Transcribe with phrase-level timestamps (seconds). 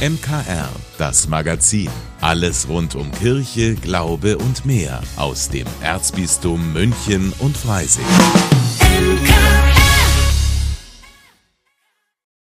[0.00, 1.90] MKR, das Magazin.
[2.22, 8.06] Alles rund um Kirche, Glaube und mehr aus dem Erzbistum München und Freising.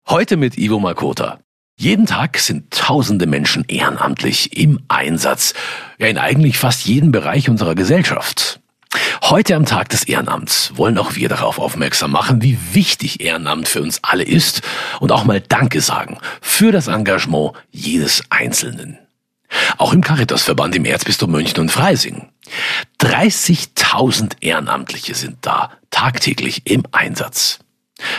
[0.07, 1.41] Heute mit Ivo Makota.
[1.77, 5.53] Jeden Tag sind tausende Menschen ehrenamtlich im Einsatz,
[5.97, 8.60] ja in eigentlich fast jedem Bereich unserer Gesellschaft.
[9.23, 13.81] Heute am Tag des Ehrenamts wollen auch wir darauf aufmerksam machen, wie wichtig Ehrenamt für
[13.81, 14.61] uns alle ist
[14.99, 18.97] und auch mal Danke sagen für das Engagement jedes Einzelnen.
[19.77, 22.29] Auch im Caritasverband im Erzbistum München und Freising.
[22.99, 27.59] 30.000 Ehrenamtliche sind da tagtäglich im Einsatz.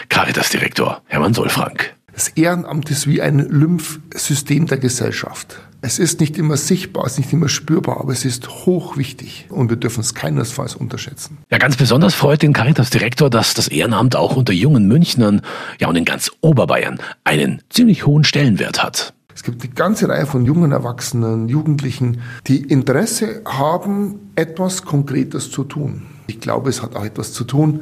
[0.09, 1.95] Caritas-Direktor Hermann Solfrank.
[2.13, 5.59] Das Ehrenamt ist wie ein Lymphsystem der Gesellschaft.
[5.85, 9.69] Es ist nicht immer sichtbar, es ist nicht immer spürbar, aber es ist hochwichtig und
[9.69, 11.39] wir dürfen es keinesfalls unterschätzen.
[11.51, 15.43] Ja, ganz besonders freut den Caritas-Direktor, dass das Ehrenamt auch unter jungen Münchnern,
[15.81, 19.13] ja und in ganz Oberbayern einen ziemlich hohen Stellenwert hat.
[19.35, 25.65] Es gibt eine ganze Reihe von jungen Erwachsenen, Jugendlichen, die Interesse haben, etwas Konkretes zu
[25.65, 26.03] tun.
[26.29, 27.81] Ich glaube, es hat auch etwas zu tun,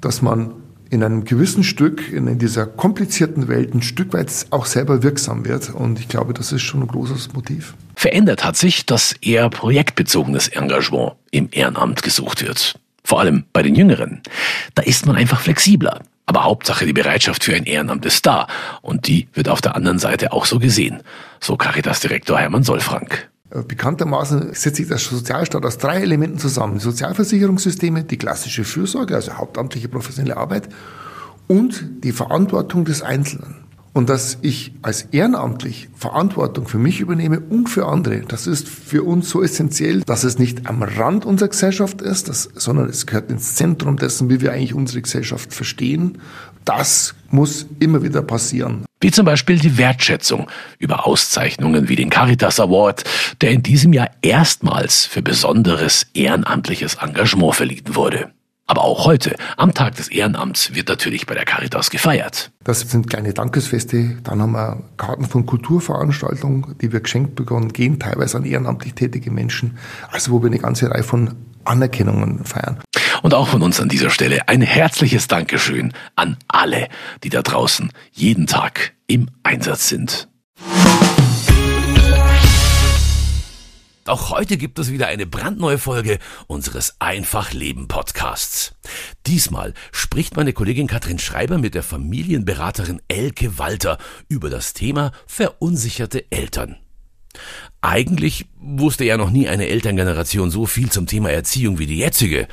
[0.00, 0.54] dass man
[0.90, 5.70] in einem gewissen Stück, in dieser komplizierten Welt, ein Stück weit auch selber wirksam wird.
[5.70, 7.74] Und ich glaube, das ist schon ein großes Motiv.
[7.94, 12.74] Verändert hat sich, dass eher projektbezogenes Engagement im Ehrenamt gesucht wird.
[13.04, 14.20] Vor allem bei den Jüngeren.
[14.74, 16.02] Da ist man einfach flexibler.
[16.26, 18.46] Aber Hauptsache die Bereitschaft für ein Ehrenamt ist da.
[18.82, 21.02] Und die wird auf der anderen Seite auch so gesehen.
[21.40, 23.29] So Caritas-Direktor Hermann Solfrank.
[23.50, 26.74] Äh, bekanntermaßen setzt sich der Sozialstaat aus drei Elementen zusammen.
[26.74, 30.68] Die Sozialversicherungssysteme, die klassische Fürsorge, also hauptamtliche professionelle Arbeit
[31.48, 33.56] und die Verantwortung des Einzelnen.
[33.92, 39.02] Und dass ich als ehrenamtlich Verantwortung für mich übernehme und für andere, das ist für
[39.02, 43.32] uns so essentiell, dass es nicht am Rand unserer Gesellschaft ist, das, sondern es gehört
[43.32, 46.18] ins Zentrum dessen, wie wir eigentlich unsere Gesellschaft verstehen.
[46.64, 48.84] Das muss immer wieder passieren.
[49.02, 50.48] Wie zum Beispiel die Wertschätzung
[50.78, 53.04] über Auszeichnungen wie den Caritas Award,
[53.40, 58.30] der in diesem Jahr erstmals für besonderes ehrenamtliches Engagement verliehen wurde.
[58.66, 62.52] Aber auch heute, am Tag des Ehrenamts, wird natürlich bei der Caritas gefeiert.
[62.62, 64.18] Das sind kleine Dankesfeste.
[64.22, 69.30] Dann haben wir Karten von Kulturveranstaltungen, die wir geschenkt bekommen, gehen teilweise an ehrenamtlich tätige
[69.30, 69.78] Menschen.
[70.12, 71.34] Also wo wir eine ganze Reihe von
[71.64, 72.78] Anerkennungen feiern.
[73.22, 76.88] Und auch von uns an dieser Stelle ein herzliches Dankeschön an alle,
[77.22, 80.28] die da draußen jeden Tag im Einsatz sind.
[84.06, 88.74] Auch heute gibt es wieder eine brandneue Folge unseres Einfach Leben Podcasts.
[89.26, 93.98] Diesmal spricht meine Kollegin Katrin Schreiber mit der Familienberaterin Elke Walter
[94.28, 96.76] über das Thema verunsicherte Eltern.
[97.82, 102.48] Eigentlich wusste ja noch nie eine Elterngeneration so viel zum Thema Erziehung wie die jetzige.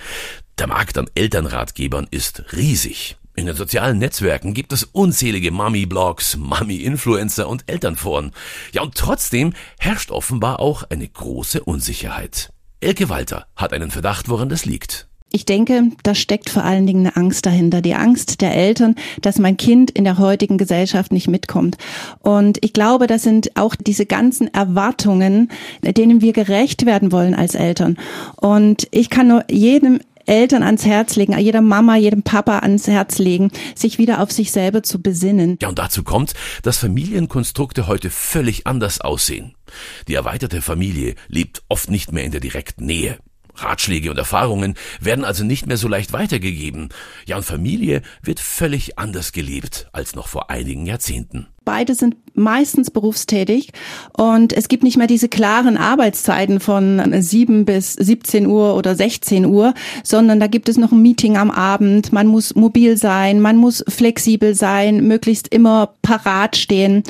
[0.60, 3.18] Der Markt an Elternratgebern ist riesig.
[3.36, 8.32] In den sozialen Netzwerken gibt es unzählige Mami-Blogs, Mami-Influencer und Elternforen.
[8.74, 12.52] Ja, und trotzdem herrscht offenbar auch eine große Unsicherheit.
[12.80, 15.08] Elke Walter hat einen Verdacht, woran das liegt.
[15.32, 17.82] Ich denke, da steckt vor allen Dingen eine Angst dahinter.
[17.84, 21.78] Die Angst der Eltern, dass mein Kind in der heutigen Gesellschaft nicht mitkommt.
[22.20, 25.52] Und ich glaube, das sind auch diese ganzen Erwartungen,
[25.84, 27.98] denen wir gerecht werden wollen als Eltern.
[28.38, 33.18] Und ich kann nur jedem Eltern ans Herz legen, jeder Mama, jedem Papa ans Herz
[33.18, 35.58] legen, sich wieder auf sich selber zu besinnen.
[35.62, 36.34] Ja, und dazu kommt,
[36.64, 39.56] dass Familienkonstrukte heute völlig anders aussehen.
[40.08, 43.18] Die erweiterte Familie lebt oft nicht mehr in der direkten Nähe.
[43.58, 46.90] Ratschläge und Erfahrungen werden also nicht mehr so leicht weitergegeben.
[47.26, 51.48] Ja, und Familie wird völlig anders gelebt als noch vor einigen Jahrzehnten.
[51.66, 53.74] Beide sind meistens berufstätig
[54.16, 59.46] und es gibt nicht mehr diese klaren Arbeitszeiten von 7 bis 17 Uhr oder 16
[59.46, 62.14] Uhr, sondern da gibt es noch ein Meeting am Abend.
[62.14, 67.04] Man muss mobil sein, man muss flexibel sein, möglichst immer parat stehen.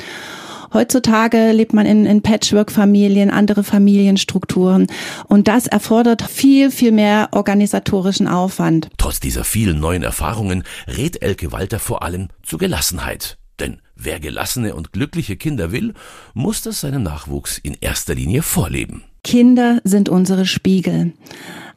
[0.72, 4.86] Heutzutage lebt man in, in Patchwork-Familien, andere Familienstrukturen.
[5.26, 8.88] Und das erfordert viel, viel mehr organisatorischen Aufwand.
[8.98, 13.38] Trotz dieser vielen neuen Erfahrungen rät Elke Walter vor allem zu Gelassenheit.
[13.60, 15.94] Denn wer gelassene und glückliche Kinder will,
[16.34, 19.04] muss das seinem Nachwuchs in erster Linie vorleben.
[19.24, 21.12] Kinder sind unsere Spiegel.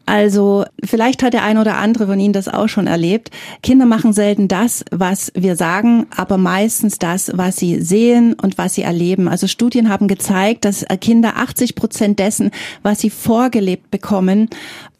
[0.06, 3.30] Also vielleicht hat der ein oder andere von Ihnen das auch schon erlebt.
[3.63, 8.75] Kinder machen selten das, was wir sagen, aber meistens das, was sie sehen und was
[8.75, 9.27] sie erleben.
[9.27, 12.51] Also Studien haben gezeigt, dass Kinder 80 Prozent dessen,
[12.83, 14.50] was sie vorgelebt bekommen,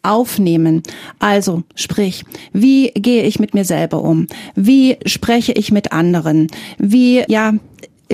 [0.02, 0.82] aufnehmen.
[1.18, 4.26] Also sprich, wie gehe ich mit mir selber um?
[4.54, 6.48] Wie spreche ich mit anderen?
[6.78, 7.54] Wie, ja,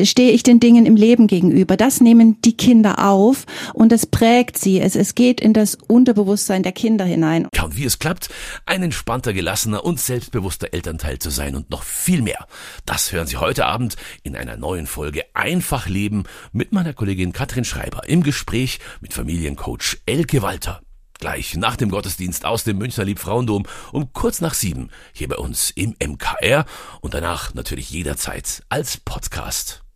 [0.05, 1.77] stehe ich den Dingen im Leben gegenüber?
[1.77, 4.81] Das nehmen die Kinder auf und es prägt sie.
[4.81, 7.49] Es, es geht in das Unterbewusstsein der Kinder hinein.
[7.55, 8.29] Ja, und wie es klappt,
[8.67, 12.47] ein entspannter, gelassener und selbstbewusster Elternteil zu sein und noch viel mehr.
[12.87, 17.65] Das hören Sie heute Abend in einer neuen Folge Einfach Leben mit meiner Kollegin Katrin
[17.65, 20.81] Schreiber im Gespräch mit Familiencoach Elke Walter.
[21.19, 25.71] Gleich nach dem Gottesdienst aus dem Münchner Liebfrauendom um kurz nach sieben hier bei uns
[25.71, 26.65] im MKR
[27.01, 29.88] und danach natürlich jederzeit als Podcast.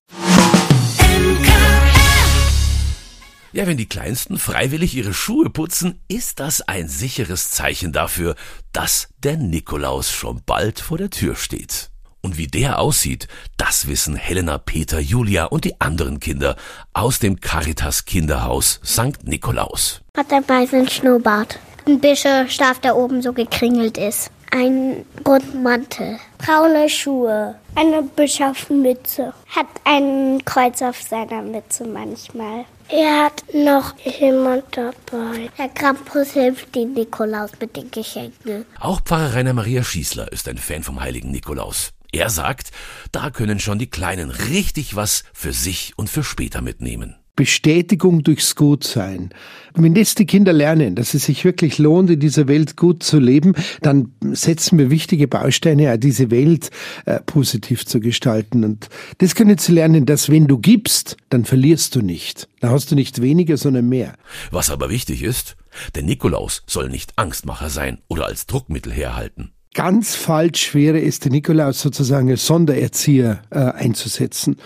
[3.55, 8.35] Ja, wenn die Kleinsten freiwillig ihre Schuhe putzen, ist das ein sicheres Zeichen dafür,
[8.73, 11.91] dass der Nikolaus schon bald vor der Tür steht.
[12.23, 13.29] Und wie der aussieht,
[13.59, 16.57] das wissen Helena, Peter, Julia und die anderen Kinder
[16.95, 19.25] aus dem Caritas Kinderhaus St.
[19.25, 20.01] Nikolaus.
[20.17, 21.59] Hat einen weißen Schnurrbart.
[21.87, 24.31] Ein Bischofstab, der oben so gekringelt ist.
[24.55, 26.19] Ein roten Mantel.
[26.37, 27.55] Braune Schuhe.
[27.75, 29.33] Eine Bischofsmütze.
[29.49, 32.67] Hat ein Kreuz auf seiner Mütze manchmal.
[32.91, 35.49] Er hat noch jemand dabei.
[35.57, 38.67] Der Krampus hilft dem Nikolaus mit den Geschenken.
[38.79, 41.93] Auch Pfarrer Rainer Maria Schießler ist ein Fan vom heiligen Nikolaus.
[42.13, 42.73] Er sagt,
[43.11, 47.17] da können schon die Kleinen richtig was für sich und für später mitnehmen.
[47.43, 49.31] Bestätigung durchs Gutsein.
[49.75, 53.19] Wenn jetzt die Kinder lernen, dass es sich wirklich lohnt, in dieser Welt gut zu
[53.19, 56.71] leben, dann setzen wir wichtige Bausteine, diese Welt
[57.05, 58.63] äh, positiv zu gestalten.
[58.63, 62.49] Und das können sie lernen, dass wenn du gibst, dann verlierst du nicht.
[62.61, 64.15] Dann hast du nicht weniger, sondern mehr.
[64.53, 65.57] Was aber wichtig ist,
[65.97, 69.51] der Nikolaus soll nicht Angstmacher sein oder als Druckmittel herhalten.
[69.75, 74.57] Ganz falsch wäre es, den Nikolaus sozusagen als Sondererzieher äh, einzusetzen.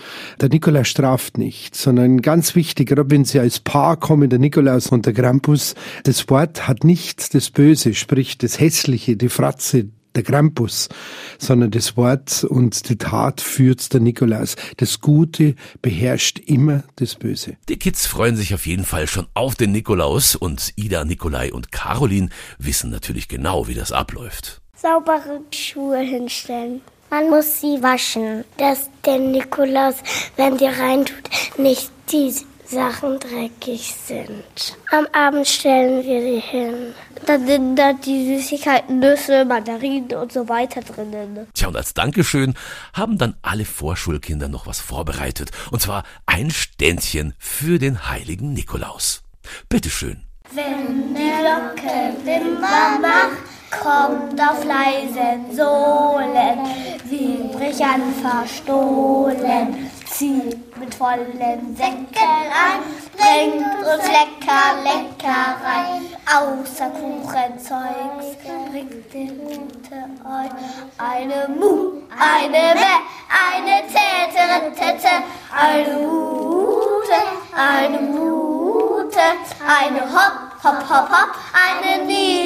[0.41, 4.87] Der Nikolaus straft nicht, sondern ganz wichtig, gerade wenn Sie als Paar kommen, der Nikolaus
[4.87, 10.23] und der Krampus, das Wort hat nicht das Böse, sprich das Hässliche, die Fratze, der
[10.23, 10.89] Krampus,
[11.37, 14.57] sondern das Wort und die Tat führt der Nikolaus.
[14.75, 17.55] Das Gute beherrscht immer das Böse.
[17.69, 21.71] Die Kids freuen sich auf jeden Fall schon auf den Nikolaus und Ida, Nikolai und
[21.71, 26.81] Caroline wissen natürlich genau, wie das abläuft saubere Schuhe hinstellen.
[27.09, 29.95] Man muss sie waschen, dass der Nikolaus,
[30.35, 32.33] wenn die reintut, nicht die
[32.65, 34.77] Sachen dreckig sind.
[34.91, 36.93] Am Abend stellen wir sie hin.
[37.25, 41.47] Da sind da die Süßigkeiten, Nüsse, Mandarinen und so weiter drinnen.
[41.53, 42.55] Tja, und als Dankeschön
[42.93, 45.51] haben dann alle Vorschulkinder noch was vorbereitet.
[45.71, 49.23] Und zwar ein Ständchen für den heiligen Nikolaus.
[49.69, 50.23] Bitteschön.
[50.53, 56.59] Wenn die Glocke Wimper macht, kommt auf leisen Sohlen,
[57.05, 59.91] wie Brechern verstohlen.
[60.05, 62.81] Zieht mit vollen Säcken ein,
[63.15, 66.07] bringt uns lecker, lecker rein.
[66.25, 68.37] Außer Kuchenzeugs
[68.71, 70.51] bringt Rute ein.
[70.97, 72.95] Eine Mu, eine Mä,
[73.29, 75.13] eine Täte, Täte,
[75.55, 77.21] eine Mute,
[77.55, 79.19] eine Mute,
[79.67, 82.36] eine Hopp, hopp, hopp, hopp, eine Niederlum,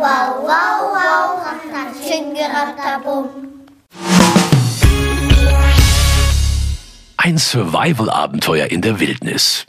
[0.00, 3.28] Wow, Wow, Wow, Rattatschingeratabum.
[7.16, 9.66] Ein Survival-Abenteuer in der Wildnis.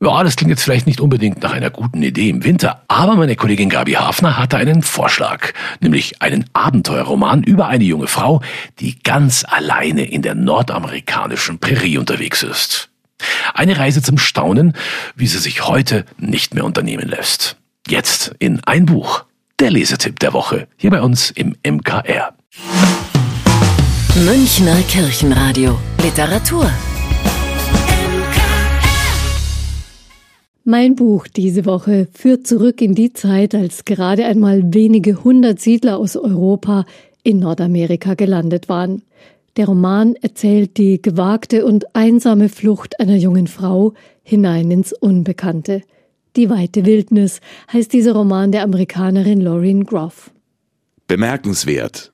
[0.00, 3.36] Ja, das klingt jetzt vielleicht nicht unbedingt nach einer guten Idee im Winter, aber meine
[3.36, 8.40] Kollegin Gabi Hafner hatte einen Vorschlag, nämlich einen Abenteuerroman über eine junge Frau,
[8.80, 12.88] die ganz alleine in der nordamerikanischen Prärie unterwegs ist.
[13.52, 14.72] Eine Reise zum Staunen,
[15.16, 17.58] wie sie sich heute nicht mehr unternehmen lässt.
[17.86, 19.26] Jetzt in ein Buch.
[19.60, 20.66] Der Lesetipp der Woche.
[20.76, 22.34] Hier bei uns im MKR.
[24.26, 25.78] Münchner Kirchenradio.
[26.02, 26.68] Literatur.
[30.64, 35.98] Mein Buch diese Woche führt zurück in die Zeit, als gerade einmal wenige hundert Siedler
[35.98, 36.84] aus Europa
[37.22, 39.02] in Nordamerika gelandet waren.
[39.56, 45.82] Der Roman erzählt die gewagte und einsame Flucht einer jungen Frau hinein ins Unbekannte.
[46.36, 47.40] Die weite Wildnis
[47.72, 50.32] heißt dieser Roman der Amerikanerin Lauren Groff.
[51.06, 52.12] Bemerkenswert.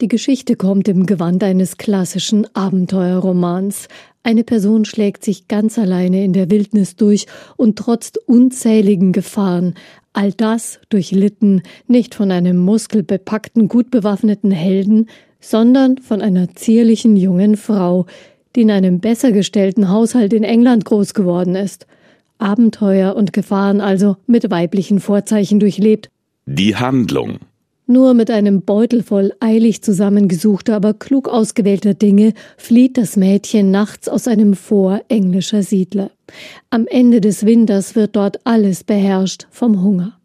[0.00, 3.88] Die Geschichte kommt im Gewand eines klassischen Abenteuerromans.
[4.22, 7.26] Eine Person schlägt sich ganz alleine in der Wildnis durch
[7.56, 9.74] und trotzt unzähligen Gefahren,
[10.12, 15.08] all das durchlitten nicht von einem muskelbepackten, gut bewaffneten Helden,
[15.40, 18.06] sondern von einer zierlichen jungen Frau,
[18.54, 21.86] die in einem besser gestellten Haushalt in England groß geworden ist.
[22.40, 26.10] Abenteuer und Gefahren also mit weiblichen Vorzeichen durchlebt.
[26.46, 27.38] Die Handlung.
[27.90, 34.08] Nur mit einem Beutel voll eilig zusammengesuchter, aber klug ausgewählter Dinge flieht das Mädchen nachts
[34.08, 36.12] aus einem Vor englischer Siedler.
[36.70, 40.20] Am Ende des Winters wird dort alles beherrscht vom Hunger.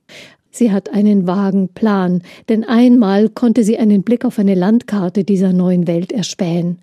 [0.52, 5.52] Sie hat einen vagen Plan, denn einmal konnte sie einen Blick auf eine Landkarte dieser
[5.52, 6.78] neuen Welt erspähen.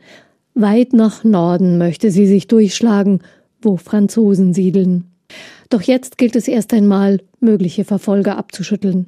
[0.54, 3.20] Weit nach Norden möchte sie sich durchschlagen,
[3.62, 5.11] wo Franzosen siedeln.
[5.72, 9.06] Doch jetzt gilt es erst einmal, mögliche Verfolger abzuschütteln.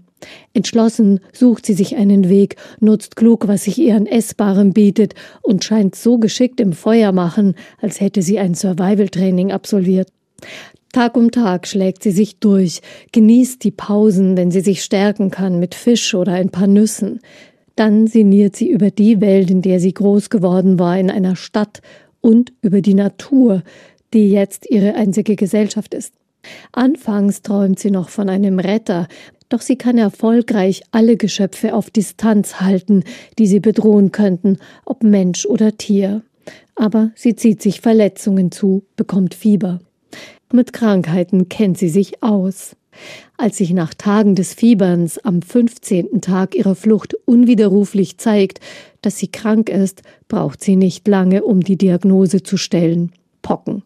[0.55, 5.63] Entschlossen sucht sie sich einen Weg, nutzt klug, was sich ihr an Essbarem bietet und
[5.63, 10.09] scheint so geschickt im Feuer machen, als hätte sie ein Survival-Training absolviert.
[10.91, 12.81] Tag um Tag schlägt sie sich durch,
[13.13, 17.21] genießt die Pausen, wenn sie sich stärken kann mit Fisch oder ein paar Nüssen.
[17.77, 21.83] Dann sinniert sie über die Welt, in der sie groß geworden war, in einer Stadt
[22.23, 23.63] und über die Natur,
[24.15, 26.15] die jetzt ihre einzige Gesellschaft ist.
[26.73, 29.09] Anfangs träumt sie noch von einem Retter,
[29.49, 33.05] doch sie kann erfolgreich alle Geschöpfe auf Distanz halten,
[33.39, 36.23] die sie bedrohen könnten, ob Mensch oder Tier.
[36.75, 39.81] Aber sie zieht sich Verletzungen zu, bekommt Fieber.
[40.53, 42.77] Mit Krankheiten kennt sie sich aus.
[43.37, 46.21] Als sich nach Tagen des Fieberns am 15.
[46.21, 48.61] Tag ihrer Flucht unwiderruflich zeigt,
[49.03, 53.13] dass sie krank ist, braucht sie nicht lange, um die Diagnose zu stellen.
[53.43, 53.83] Pocken.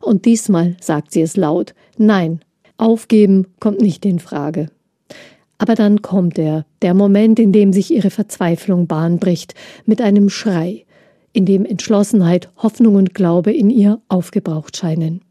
[0.00, 1.74] Und diesmal sagt sie es laut.
[1.98, 2.40] Nein,
[2.76, 4.68] aufgeben kommt nicht in Frage.
[5.58, 9.54] Aber dann kommt er, der Moment, in dem sich ihre Verzweiflung Bahn bricht,
[9.86, 10.84] mit einem Schrei,
[11.32, 15.22] in dem Entschlossenheit, Hoffnung und Glaube in ihr aufgebraucht scheinen.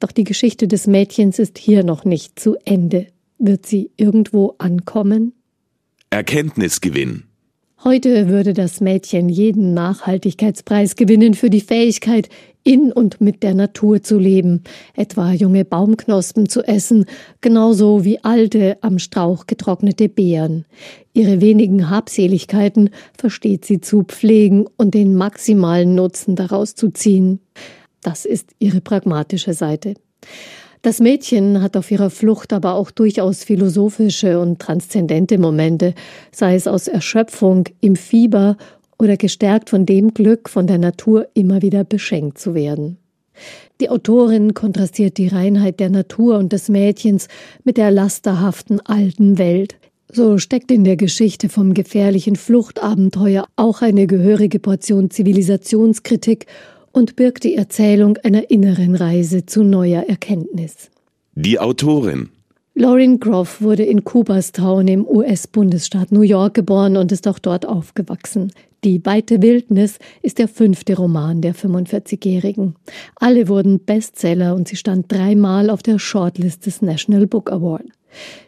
[0.00, 3.06] Doch die Geschichte des Mädchens ist hier noch nicht zu Ende.
[3.38, 5.32] Wird sie irgendwo ankommen?
[6.10, 7.24] Erkenntnisgewinn.
[7.84, 12.30] Heute würde das Mädchen jeden Nachhaltigkeitspreis gewinnen für die Fähigkeit,
[12.62, 14.62] in und mit der Natur zu leben,
[14.96, 17.04] etwa junge Baumknospen zu essen,
[17.42, 20.64] genauso wie alte, am Strauch getrocknete Beeren.
[21.12, 22.88] Ihre wenigen Habseligkeiten
[23.18, 27.40] versteht sie zu pflegen und den maximalen Nutzen daraus zu ziehen.
[28.00, 29.92] Das ist ihre pragmatische Seite.
[30.84, 35.94] Das Mädchen hat auf ihrer Flucht aber auch durchaus philosophische und transzendente Momente,
[36.30, 38.58] sei es aus Erschöpfung, im Fieber
[38.98, 42.98] oder gestärkt von dem Glück, von der Natur immer wieder beschenkt zu werden.
[43.80, 47.28] Die Autorin kontrastiert die Reinheit der Natur und des Mädchens
[47.64, 49.76] mit der lasterhaften alten Welt.
[50.12, 56.44] So steckt in der Geschichte vom gefährlichen Fluchtabenteuer auch eine gehörige Portion Zivilisationskritik
[56.94, 60.90] und birgt die Erzählung einer inneren Reise zu neuer Erkenntnis.
[61.34, 62.30] Die Autorin
[62.76, 68.50] Lauren Groff wurde in Cooperstown im US-Bundesstaat New York geboren und ist auch dort aufgewachsen.
[68.82, 72.74] Die weite Wildnis ist der fünfte Roman der 45-Jährigen.
[73.14, 77.86] Alle wurden Bestseller und sie stand dreimal auf der Shortlist des National Book Award.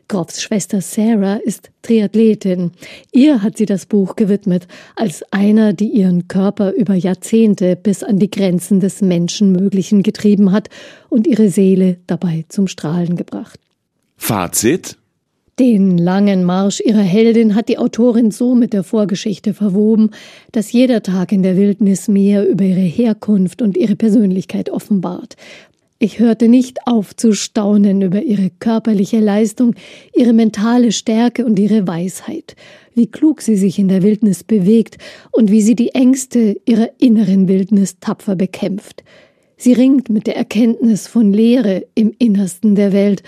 [0.08, 2.70] Groffs Schwester Sarah ist Triathletin.
[3.12, 8.18] Ihr hat sie das Buch gewidmet, als einer, die ihren Körper über Jahrzehnte bis an
[8.18, 10.68] die Grenzen des Menschenmöglichen getrieben hat
[11.08, 13.58] und ihre Seele dabei zum Strahlen gebracht.
[14.16, 14.96] Fazit
[15.58, 20.10] den langen Marsch ihrer Heldin hat die Autorin so mit der Vorgeschichte verwoben,
[20.52, 25.36] dass jeder Tag in der Wildnis mehr über ihre Herkunft und ihre Persönlichkeit offenbart.
[25.98, 29.74] Ich hörte nicht auf zu staunen über ihre körperliche Leistung,
[30.14, 32.54] ihre mentale Stärke und ihre Weisheit,
[32.94, 34.98] wie klug sie sich in der Wildnis bewegt
[35.32, 39.04] und wie sie die Ängste ihrer inneren Wildnis tapfer bekämpft.
[39.56, 43.22] Sie ringt mit der Erkenntnis von Leere im Innersten der Welt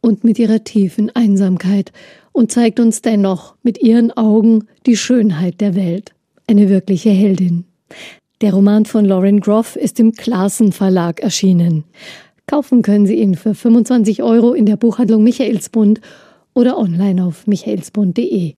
[0.00, 1.92] und mit ihrer tiefen Einsamkeit
[2.32, 6.14] und zeigt uns dennoch mit ihren Augen die Schönheit der Welt.
[6.46, 7.64] Eine wirkliche Heldin.
[8.44, 11.84] Der Roman von Lauren Groff ist im Klassen Verlag erschienen.
[12.46, 16.02] Kaufen können Sie ihn für 25 Euro in der Buchhandlung Michaelsbund
[16.52, 18.52] oder online auf michaelsbund.de.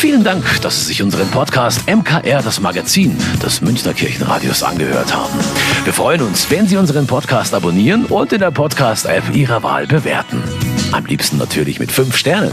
[0.00, 5.32] Vielen Dank, dass Sie sich unseren Podcast MKR, das Magazin des Münchner Kirchenradios, angehört haben.
[5.84, 10.42] Wir freuen uns, wenn Sie unseren Podcast abonnieren und in der Podcast-App Ihrer Wahl bewerten.
[10.92, 12.52] Am liebsten natürlich mit fünf Sternen.